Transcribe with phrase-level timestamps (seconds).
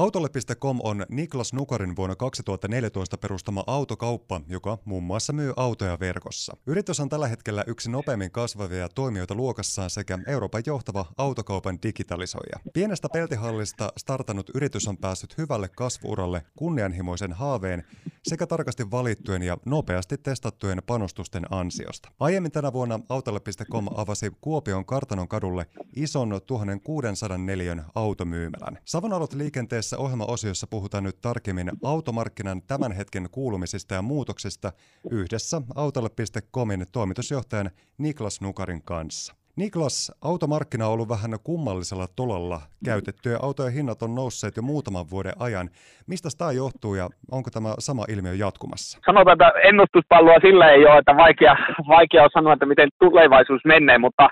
[0.00, 6.56] Autolle.com on Niklas Nukarin vuonna 2014 perustama autokauppa, joka muun muassa myy autoja verkossa.
[6.66, 12.58] Yritys on tällä hetkellä yksi nopeimmin kasvavia toimijoita luokassaan sekä Euroopan johtava autokaupan digitalisoija.
[12.72, 17.84] Pienestä peltihallista startannut yritys on päässyt hyvälle kasvuuralle kunnianhimoisen haaveen
[18.24, 22.08] sekä tarkasti valittujen ja nopeasti testattujen panostusten ansiosta.
[22.20, 25.66] Aiemmin tänä vuonna Autolle.com avasi Kuopion Kartanon kadulle
[25.96, 28.78] ison 1600 neliön automyymälän.
[28.84, 34.72] Savonalot liikenteessä ohjelmaosiossa puhutaan nyt tarkemmin automarkkinan tämän hetken kuulumisista ja muutoksista
[35.10, 39.39] yhdessä Autolle.comin toimitusjohtajan Niklas Nukarin kanssa.
[39.56, 42.58] Niklas, automarkkina on ollut vähän kummallisella tolalla.
[42.84, 45.68] Käytettyjä autojen hinnat on nousseet jo muutaman vuoden ajan.
[46.08, 48.98] Mistä tämä johtuu ja onko tämä sama ilmiö jatkumassa?
[49.06, 51.56] Sanotaan, että ennustuspalloa sillä ei ole, että vaikea,
[51.88, 54.28] vaikea on sanoa, että miten tulevaisuus menee, mutta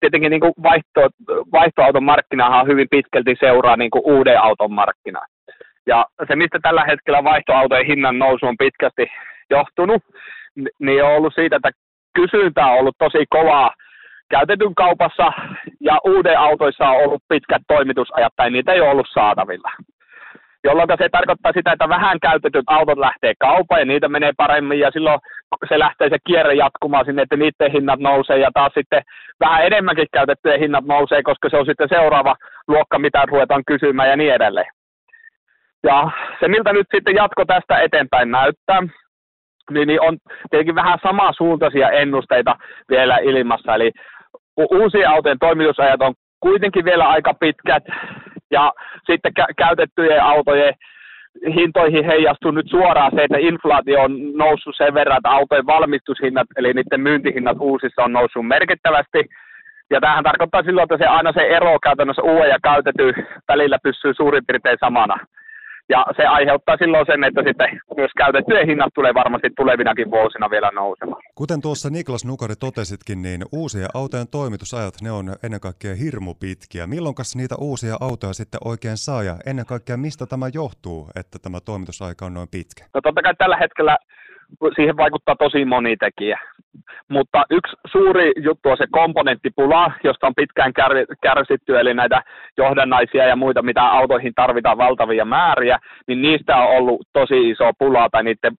[0.00, 1.00] tietenkin niin kuin vaihto,
[1.52, 5.26] vaihtoauton markkinahan hyvin pitkälti seuraa niin kuin uuden auton markkinaa.
[5.86, 9.06] Ja se, mistä tällä hetkellä vaihtoautojen hinnan nousu on pitkästi
[9.50, 10.02] johtunut,
[10.78, 11.70] niin on ollut siitä, että
[12.14, 13.70] kysyntä on ollut tosi kovaa
[14.36, 15.32] käytetyn kaupassa
[15.80, 19.70] ja uuden autoissa on ollut pitkät toimitusajat tai niitä ei ole ollut saatavilla.
[20.64, 24.90] Jolloin se tarkoittaa sitä, että vähän käytetyt autot lähtee kaupaan ja niitä menee paremmin ja
[24.90, 25.18] silloin
[25.68, 29.02] se lähtee se kierre jatkumaan sinne, että niiden hinnat nousee ja taas sitten
[29.40, 32.34] vähän enemmänkin käytettyjen hinnat nousee, koska se on sitten seuraava
[32.68, 34.70] luokka, mitä ruvetaan kysymään ja niin edelleen.
[35.82, 38.82] Ja se, miltä nyt sitten jatko tästä eteenpäin näyttää,
[39.70, 40.18] niin, niin on
[40.50, 42.56] tietenkin vähän samansuuntaisia ennusteita
[42.90, 43.74] vielä ilmassa.
[43.74, 43.90] Eli
[44.56, 47.84] uusien autojen toimitusajat on kuitenkin vielä aika pitkät,
[48.50, 48.72] ja
[49.06, 50.74] sitten kä- käytettyjen autojen
[51.54, 56.72] hintoihin heijastuu nyt suoraan se, että inflaatio on noussut sen verran, että autojen valmistushinnat, eli
[56.72, 59.28] niiden myyntihinnat uusissa on noussut merkittävästi.
[59.90, 63.14] Ja tämähän tarkoittaa silloin, että se aina se ero käytännössä uuden ja käytetyn
[63.48, 65.16] välillä pysyy suurin piirtein samana.
[65.88, 70.70] Ja se aiheuttaa silloin sen, että sitten myös käytettyjen hinnat tulee varmasti tulevinakin vuosina vielä
[70.74, 71.22] nousemaan.
[71.34, 76.86] Kuten tuossa Niklas Nukari totesitkin, niin uusien autojen toimitusajat, ne on ennen kaikkea hirmu pitkiä.
[76.86, 81.58] Milloin niitä uusia autoja sitten oikein saa ja ennen kaikkea mistä tämä johtuu, että tämä
[81.60, 82.84] toimitusaika on noin pitkä?
[82.94, 83.96] No totta kai tällä hetkellä
[84.74, 86.38] siihen vaikuttaa tosi moni tekijä.
[87.08, 90.72] Mutta yksi suuri juttu on se komponenttipula, josta on pitkään
[91.22, 92.22] kärsitty, eli näitä
[92.56, 98.08] johdannaisia ja muita, mitä autoihin tarvitaan valtavia määriä, niin niistä on ollut tosi iso pula
[98.12, 98.52] tai niiden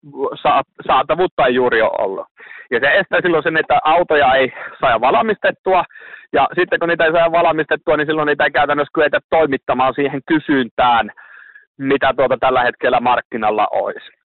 [0.87, 2.27] saatavuutta ei juuri ole ollut.
[2.71, 5.83] Ja se estää silloin sen, että autoja ei saa valmistettua,
[6.33, 10.21] ja sitten kun niitä ei saa valmistettua, niin silloin niitä ei käytännössä kyetä toimittamaan siihen
[10.27, 11.11] kysyntään,
[11.77, 14.22] mitä tuota tällä hetkellä markkinalla olisi.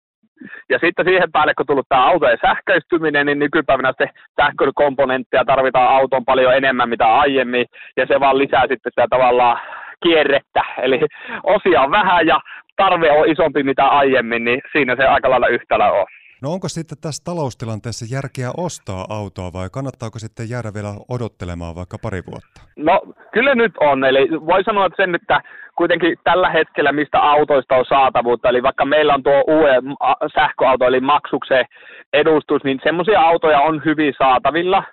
[0.69, 4.10] Ja sitten siihen päälle, kun tullut tämä autojen sähköistyminen, niin nykypäivänä sitten
[4.41, 7.66] sähkökomponentteja tarvitaan auton paljon enemmän mitä aiemmin,
[7.97, 9.60] ja se vaan lisää sitten sitä tavallaan
[10.03, 10.62] kierrettä.
[10.82, 11.00] Eli
[11.43, 12.41] osia on vähän ja
[12.76, 16.06] tarve on isompi mitä aiemmin, niin siinä se aika lailla yhtälö on.
[16.43, 21.99] No onko sitten tässä taloustilanteessa järkeä ostaa autoa vai kannattaako sitten jäädä vielä odottelemaan vaikka
[22.03, 22.60] pari vuotta?
[22.76, 23.00] No
[23.33, 25.41] kyllä nyt on, eli voi sanoa sen, että
[25.77, 29.84] kuitenkin tällä hetkellä mistä autoista on saatavuutta, eli vaikka meillä on tuo uuden
[30.34, 31.67] sähköauto eli maksukseen
[32.12, 34.83] edustus, niin semmoisia autoja on hyvin saatavilla–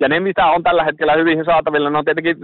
[0.00, 2.36] ja ne, mitä on tällä hetkellä hyvin saatavilla, ne on tietenkin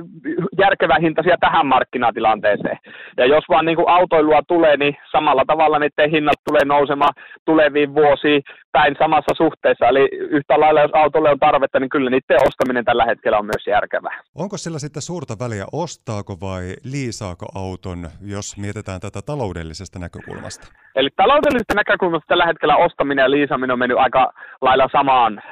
[0.59, 2.79] järkevä hintaisia tähän markkinatilanteeseen.
[3.17, 7.15] Ja jos vaan niin kuin autoilua tulee, niin samalla tavalla niiden hinnat tulee nousemaan
[7.45, 8.43] tuleviin vuosiin
[8.73, 9.89] päin samassa suhteessa.
[9.89, 13.67] Eli yhtä lailla, jos autolle on tarvetta, niin kyllä niiden ostaminen tällä hetkellä on myös
[13.67, 14.21] järkevää.
[14.35, 17.99] Onko sillä sitten suurta väliä, ostaako vai liisaako auton,
[18.35, 20.67] jos mietitään tätä taloudellisesta näkökulmasta?
[20.97, 25.43] Eli taloudellisesta näkökulmasta tällä hetkellä ostaminen ja liisaminen on mennyt aika lailla samaan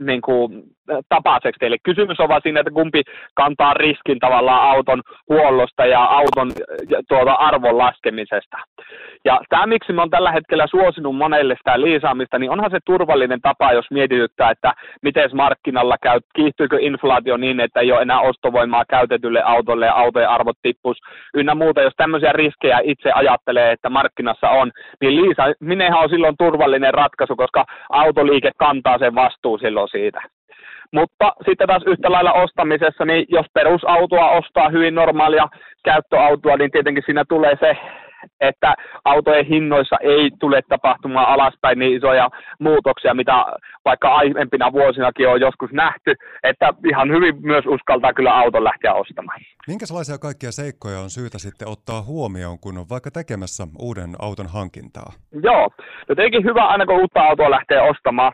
[0.00, 0.62] niin kuin,
[1.08, 1.66] tapaiseksi.
[1.66, 3.02] Eli kysymys on vaan siinä, että kumpi
[3.34, 6.52] kantaa riskin tavallaan auton huollosta ja auton
[7.08, 8.56] tuota arvon laskemisesta.
[9.26, 13.40] Ja tämä, miksi me on tällä hetkellä suosinut monelle sitä liisaamista, niin onhan se turvallinen
[13.40, 14.72] tapa, jos mietityttää, että
[15.02, 20.28] miten markkinalla käy, kiihtyykö inflaatio niin, että ei ole enää ostovoimaa käytetylle autolle ja autojen
[20.28, 20.96] arvot tippus
[21.34, 21.82] ynnä muuta.
[21.82, 27.36] Jos tämmöisiä riskejä itse ajattelee, että markkinassa on, niin liisa, minnehän on silloin turvallinen ratkaisu,
[27.36, 30.20] koska autoliike kantaa sen vastuu silloin siitä.
[30.92, 35.48] Mutta sitten taas yhtä lailla ostamisessa, niin jos perusautoa ostaa hyvin normaalia
[35.84, 37.76] käyttöautoa, niin tietenkin siinä tulee se,
[38.40, 38.74] että
[39.04, 43.44] autojen hinnoissa ei tule tapahtumaan alaspäin niin isoja muutoksia, mitä
[43.84, 49.40] vaikka aiempina vuosinakin on joskus nähty, että ihan hyvin myös uskaltaa kyllä auton lähteä ostamaan.
[49.66, 55.12] Minkälaisia kaikkia seikkoja on syytä sitten ottaa huomioon, kun on vaikka tekemässä uuden auton hankintaa?
[55.42, 55.70] Joo,
[56.08, 58.32] no tietenkin hyvä aina kun uutta autoa lähtee ostamaan,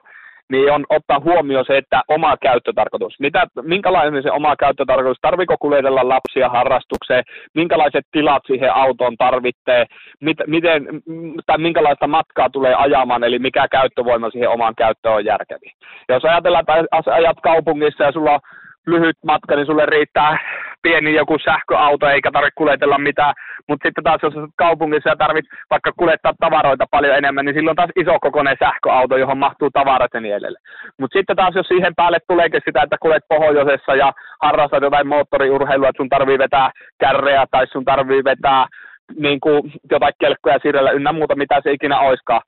[0.53, 3.21] niin on ottaa huomioon se, että oma käyttötarkoitus.
[3.21, 9.87] Mitä, minkälainen se oma käyttötarkoitus, tarviko kuljetella lapsia harrastukseen, minkälaiset tilat siihen autoon tarvitsee,
[10.21, 10.87] mit, miten,
[11.47, 15.73] tai minkälaista matkaa tulee ajamaan, eli mikä käyttövoima siihen omaan käyttöön on järkevi.
[16.09, 18.41] Jos ajatellaan, että ajat kaupungissa ja sulla on
[18.87, 20.39] lyhyt matka, niin sulle riittää
[20.83, 23.35] pieni joku sähköauto, eikä tarvitse kuljetella mitään.
[23.69, 27.91] Mutta sitten taas, jos kaupungissa ja tarvit vaikka kuljettaa tavaroita paljon enemmän, niin silloin taas
[27.97, 30.65] iso kokoinen sähköauto, johon mahtuu tavarat ja niin edelleen.
[30.99, 34.13] Mutta sitten taas, jos siihen päälle tuleekin sitä, että kulet pohjoisessa ja
[34.43, 38.67] harrastat jotain moottoriurheilua, että sun tarvii vetää kärreä tai sun tarvii vetää
[39.17, 42.43] niin kuin jotain kelkkoja sirrellä ynnä muuta, mitä se ikinä oiskaan,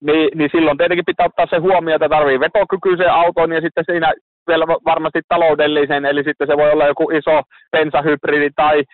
[0.00, 4.12] niin, niin silloin tietenkin pitää ottaa se huomioon, että tarvii vetokykyisen auton ja sitten siinä
[4.48, 8.84] vielä varmasti taloudellisen, eli sitten se voi olla joku iso bensahybridi tai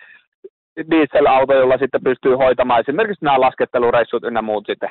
[0.91, 4.89] dieselauto, jolla sitten pystyy hoitamaan esimerkiksi nämä laskettelureissut ynnä muut sitten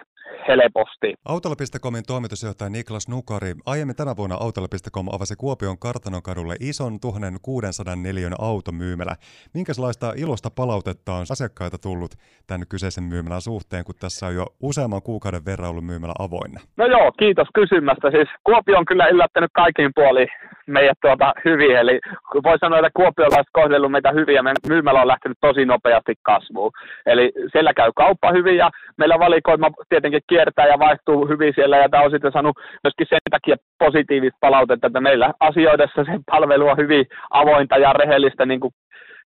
[0.49, 1.15] helposti.
[1.29, 3.53] Autolla.comin toimitusjohtaja Niklas Nukari.
[3.67, 9.15] Aiemmin tänä vuonna Autolla.com avasi Kuopion Kartanokadulle ison 1600 neliön automyymälä.
[9.55, 12.13] Minkälaista ilosta palautetta on asiakkaita tullut
[12.47, 16.61] tämän kyseisen myymälän suhteen, kun tässä on jo useamman kuukauden verran ollut myymälä avoinna?
[16.77, 18.11] No joo, kiitos kysymästä.
[18.11, 20.29] Siis Kuopio on kyllä yllättänyt kaikin puolin
[20.67, 22.01] meidät tuota hyvin, eli
[22.45, 26.73] voi sanoa, että kuopiolaiset kohdellut meitä hyvin ja meidän myymälä on lähtenyt tosi nopeasti kasvuun.
[27.07, 31.77] Eli siellä käy kauppa hyvin ja meillä valikoima tietenkin kiertää ja vaihtuu hyvin siellä.
[31.79, 36.69] Ja tämä on sitten saanut myöskin sen takia positiivista palautetta, että meillä asioidessa se palvelu
[36.69, 38.75] on hyvin avointa ja rehellistä, niin kuin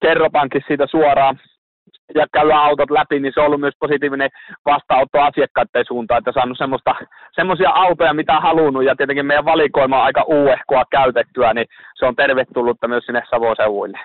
[0.03, 1.39] kerropankin siitä suoraan
[2.15, 4.31] ja käydään autot läpi, niin se on ollut myös positiivinen
[4.67, 6.95] vastaanotto asiakkaiden suuntaan, että saanut semmoista,
[7.33, 12.17] semmoisia autoja, mitä halunnut, ja tietenkin meidän valikoima on aika uehkoa käytettyä, niin se on
[12.17, 13.99] tervetullutta myös sinne Savoseuvuille.